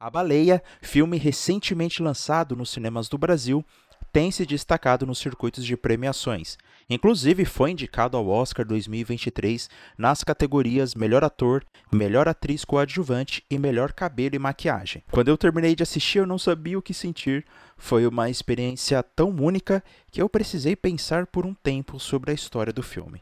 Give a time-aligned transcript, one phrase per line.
[0.00, 3.64] A Baleia, filme recentemente lançado nos cinemas do Brasil,
[4.12, 6.56] tem se destacado nos circuitos de premiações.
[6.88, 13.92] Inclusive, foi indicado ao Oscar 2023 nas categorias Melhor Ator, Melhor Atriz Coadjuvante e Melhor
[13.92, 15.02] Cabelo e Maquiagem.
[15.10, 17.44] Quando eu terminei de assistir, eu não sabia o que sentir.
[17.76, 22.72] Foi uma experiência tão única que eu precisei pensar por um tempo sobre a história
[22.72, 23.20] do filme.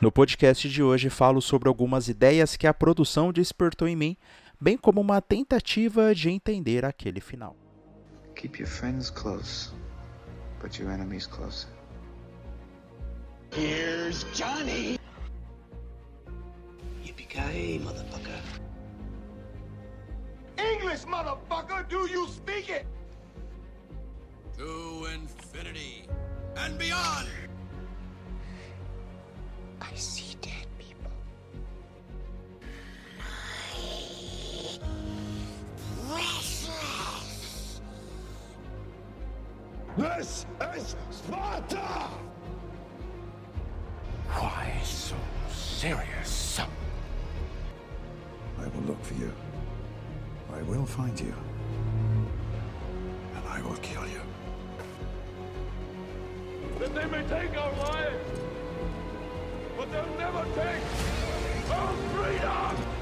[0.00, 4.16] No podcast de hoje, falo sobre algumas ideias que a produção despertou em mim
[4.60, 7.56] bem como uma tentativa de entender aquele final.
[8.36, 9.72] Keep your friends close,
[10.60, 11.68] but your enemies closer.
[13.52, 14.98] Here's Johnny.
[17.02, 18.40] Yippee-ki-yay, motherfucker.
[20.58, 22.86] English, motherfucker, do you speak it?
[24.58, 26.06] To infinity
[26.56, 27.28] and beyond.
[40.20, 40.44] This
[40.76, 42.10] is Sparta!
[44.28, 45.16] Why so
[45.50, 46.60] serious?
[48.58, 49.32] I will look for you.
[50.52, 51.32] I will find you.
[53.34, 54.20] And I will kill you.
[56.80, 58.40] That they may take our lives,
[59.78, 62.99] but they'll never take our freedom!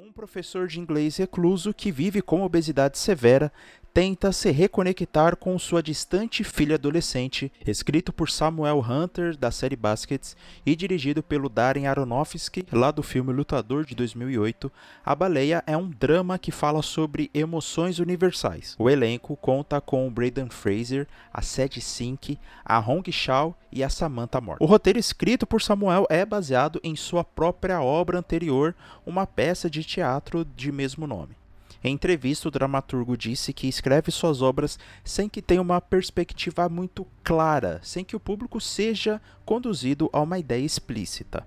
[0.00, 3.52] Um professor de inglês recluso que vive com obesidade severa
[3.98, 10.36] tenta se reconectar com sua distante filha adolescente, escrito por Samuel Hunter, da série Baskets,
[10.64, 14.70] e dirigido pelo Darren Aronofsky, lá do filme Lutador de 2008,
[15.04, 18.76] A Baleia é um drama que fala sobre emoções universais.
[18.78, 24.40] O elenco conta com Braden Fraser, a Sadie Sink, a Hong Shao e a Samantha
[24.40, 24.58] Moore.
[24.62, 29.82] O roteiro escrito por Samuel é baseado em sua própria obra anterior, uma peça de
[29.82, 31.37] teatro de mesmo nome.
[31.82, 37.06] Em entrevista, o dramaturgo disse que escreve suas obras sem que tenha uma perspectiva muito
[37.22, 41.46] clara, sem que o público seja conduzido a uma ideia explícita.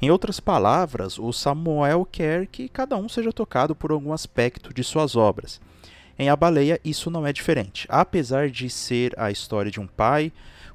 [0.00, 4.84] Em outras palavras, o Samuel quer que cada um seja tocado por algum aspecto de
[4.84, 5.60] suas obras.
[6.18, 7.86] Em A Baleia, isso não é diferente.
[7.88, 10.32] Apesar de ser a história de um pai,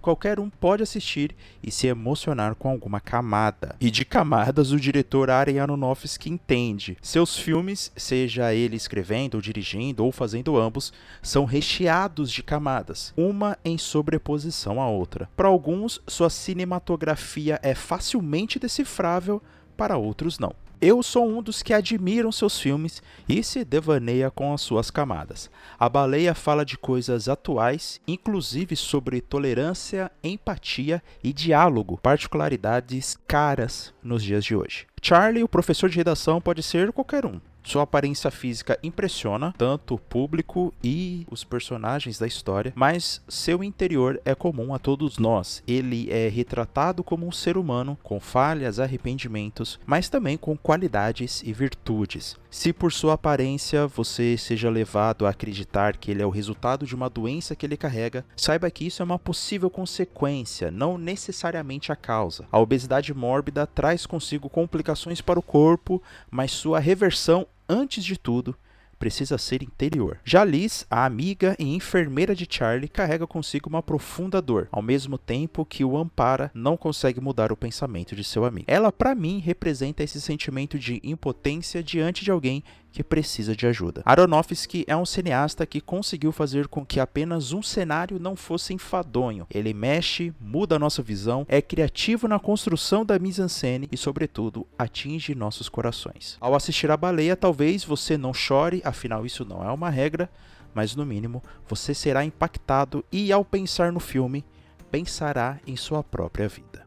[0.07, 3.75] qualquer um pode assistir e se emocionar com alguma camada.
[3.79, 6.97] E de camadas o diretor Aaron Aronofsky entende.
[7.01, 13.57] Seus filmes, seja ele escrevendo ou dirigindo ou fazendo ambos, são recheados de camadas, uma
[13.65, 15.29] em sobreposição à outra.
[15.35, 19.41] Para alguns, sua cinematografia é facilmente decifrável,
[19.75, 20.53] para outros não.
[20.79, 25.49] Eu sou um dos que admiram seus filmes e se devaneia com as suas camadas.
[25.79, 34.23] A baleia fala de coisas atuais, inclusive sobre tolerância, empatia e diálogo, particularidades caras nos
[34.23, 34.85] dias de hoje.
[35.01, 37.41] Charlie, o professor de redação, pode ser qualquer um.
[37.67, 44.21] Sua aparência física impressiona tanto o público e os personagens da história, mas seu interior
[44.23, 45.61] é comum a todos nós.
[45.67, 51.51] Ele é retratado como um ser humano com falhas, arrependimentos, mas também com qualidades e
[51.51, 52.37] virtudes.
[52.49, 56.95] Se por sua aparência você seja levado a acreditar que ele é o resultado de
[56.95, 61.97] uma doença que ele carrega, saiba que isso é uma possível consequência, não necessariamente a
[61.97, 62.45] causa.
[62.49, 66.01] A obesidade mórbida traz consigo complicações para o corpo,
[66.31, 68.55] mas sua reversão antes de tudo,
[68.97, 70.19] precisa ser interior.
[70.23, 75.17] Já Liz, a amiga e enfermeira de Charlie, carrega consigo uma profunda dor, ao mesmo
[75.17, 78.65] tempo que o ampara não consegue mudar o pensamento de seu amigo.
[78.67, 82.63] Ela, para mim, representa esse sentimento de impotência diante de alguém
[82.97, 84.01] que precisa de ajuda.
[84.03, 89.45] Aronofsky é um cineasta que conseguiu fazer com que apenas um cenário não fosse enfadonho.
[89.53, 95.35] Ele mexe, muda a nossa visão, é criativo na construção da mise-en-scène e, sobretudo, atinge
[95.35, 96.37] nossos corações.
[96.41, 100.27] Ao assistir a baleia, talvez você não chore, afinal isso não é uma regra,
[100.73, 104.43] mas no mínimo você será impactado e, ao pensar no filme,
[104.89, 106.86] pensará em sua própria vida.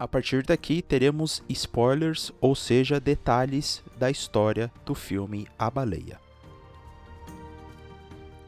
[0.00, 6.18] A partir daqui teremos spoilers, ou seja, detalhes da história do filme A Baleia.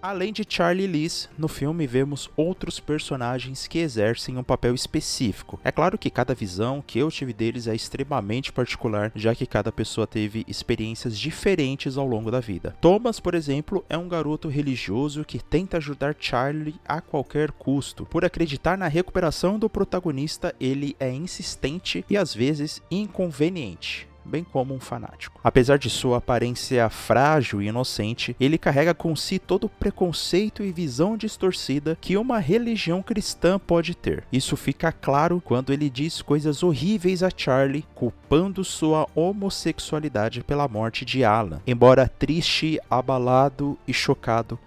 [0.03, 5.61] Além de Charlie Lees, no filme vemos outros personagens que exercem um papel específico.
[5.63, 9.71] É claro que cada visão que eu tive deles é extremamente particular, já que cada
[9.71, 12.77] pessoa teve experiências diferentes ao longo da vida.
[12.81, 18.05] Thomas, por exemplo, é um garoto religioso que tenta ajudar Charlie a qualquer custo.
[18.05, 24.12] Por acreditar na recuperação do protagonista, ele é insistente e às vezes inconveniente.
[24.25, 25.41] Bem como um fanático.
[25.43, 30.73] Apesar de sua aparência frágil e inocente, ele carrega com si todo o preconceito e
[30.73, 34.25] visão distorcida que uma religião cristã pode ter.
[34.33, 41.05] Isso fica claro quando ele diz coisas horríveis a Charlie, culpando sua homossexualidade pela morte
[41.05, 41.61] de Alan.
[41.67, 44.59] Embora triste, abalado e chocado,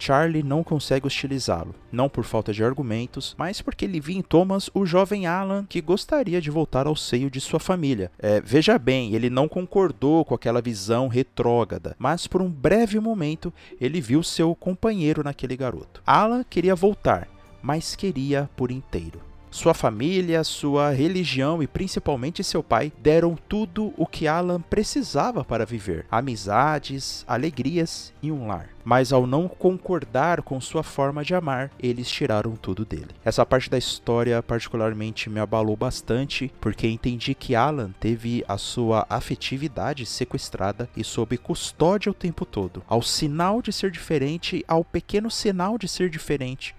[0.00, 4.70] Charlie não consegue hostilizá-lo, não por falta de argumentos, mas porque ele via em Thomas
[4.72, 8.10] o jovem Alan que gostaria de voltar ao seio de sua família.
[8.18, 13.52] É, veja bem, ele não concordou com aquela visão retrógrada, mas por um breve momento
[13.80, 16.02] ele viu seu companheiro naquele garoto.
[16.06, 17.28] Alan queria voltar,
[17.62, 19.29] mas queria por inteiro.
[19.50, 25.66] Sua família, sua religião e principalmente seu pai deram tudo o que Alan precisava para
[25.66, 28.68] viver: amizades, alegrias e um lar.
[28.84, 33.08] Mas ao não concordar com sua forma de amar, eles tiraram tudo dele.
[33.24, 39.04] Essa parte da história particularmente me abalou bastante, porque entendi que Alan teve a sua
[39.10, 42.82] afetividade sequestrada e sob custódia o tempo todo.
[42.88, 46.74] Ao sinal de ser diferente, ao pequeno sinal de ser diferente,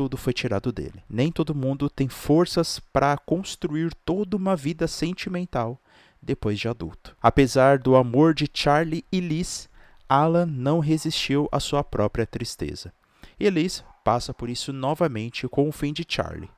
[0.00, 1.04] tudo foi tirado dele.
[1.10, 5.78] Nem todo mundo tem forças para construir toda uma vida sentimental
[6.22, 7.14] depois de adulto.
[7.20, 9.68] Apesar do amor de Charlie e Liz,
[10.08, 12.94] Alan não resistiu à sua própria tristeza.
[13.38, 16.48] E Liz passa por isso novamente com o fim de Charlie.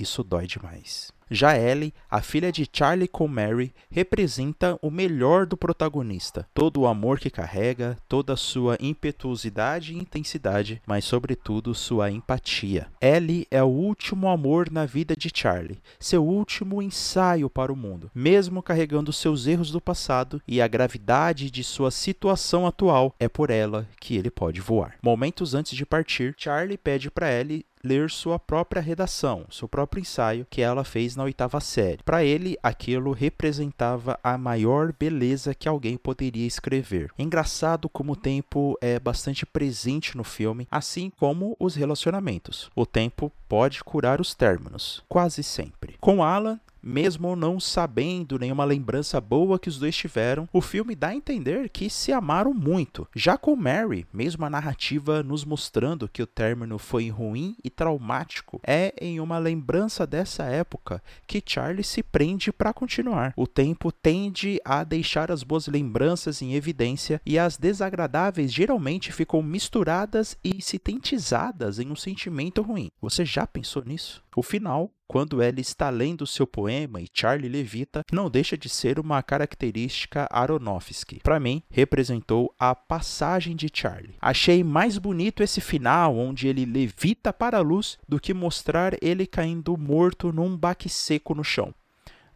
[0.00, 1.12] Isso dói demais.
[1.32, 6.44] Já Ellie, a filha de Charlie com Mary, representa o melhor do protagonista.
[6.52, 12.88] Todo o amor que carrega, toda sua impetuosidade e intensidade, mas sobretudo sua empatia.
[13.00, 18.10] Ellie é o último amor na vida de Charlie, seu último ensaio para o mundo.
[18.12, 23.50] Mesmo carregando seus erros do passado e a gravidade de sua situação atual, é por
[23.50, 24.96] ela que ele pode voar.
[25.00, 30.46] Momentos antes de partir, Charlie pede para Ellie ler sua própria redação, seu próprio ensaio
[30.48, 32.02] que ela fez na oitava série.
[32.04, 37.10] Para ele, aquilo representava a maior beleza que alguém poderia escrever.
[37.18, 42.70] engraçado como o tempo é bastante presente no filme, assim como os relacionamentos.
[42.74, 45.96] O tempo pode curar os términos, quase sempre.
[46.00, 51.08] Com Alan, mesmo não sabendo nenhuma lembrança boa que os dois tiveram, o filme dá
[51.08, 53.06] a entender que se amaram muito.
[53.14, 58.60] Já com Mary, mesmo a narrativa nos mostrando que o término foi ruim e traumático,
[58.66, 63.32] é em uma lembrança dessa época que Charlie se prende para continuar.
[63.36, 69.42] O tempo tende a deixar as boas lembranças em evidência e as desagradáveis geralmente ficam
[69.42, 72.90] misturadas e sintetizadas em um sentimento ruim.
[73.00, 74.22] Você já pensou nisso?
[74.34, 78.96] O final quando ela está lendo seu poema e Charlie levita, não deixa de ser
[78.96, 81.18] uma característica Aronofsky.
[81.20, 84.14] Para mim, representou a passagem de Charlie.
[84.20, 89.26] Achei mais bonito esse final, onde ele levita para a luz, do que mostrar ele
[89.26, 91.74] caindo morto num baque seco no chão.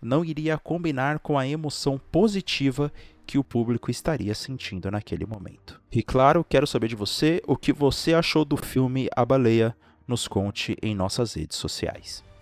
[0.03, 2.93] Não iria combinar com a emoção positiva
[3.25, 5.81] que o público estaria sentindo naquele momento.
[5.93, 9.77] E claro, quero saber de você o que você achou do filme A Baleia.
[10.09, 12.34] Nos conte em nossas redes sociais.